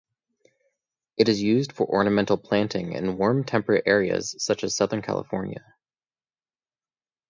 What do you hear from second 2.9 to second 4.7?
in warm temperate areas such